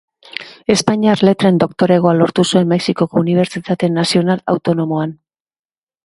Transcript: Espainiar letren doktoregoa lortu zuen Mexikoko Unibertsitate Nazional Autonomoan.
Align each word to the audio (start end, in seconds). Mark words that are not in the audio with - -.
Espainiar 0.75 1.19
letren 1.27 1.59
doktoregoa 1.63 2.13
lortu 2.21 2.45
zuen 2.51 2.65
Mexikoko 2.71 3.21
Unibertsitate 3.25 3.91
Nazional 3.99 4.41
Autonomoan. 4.55 5.13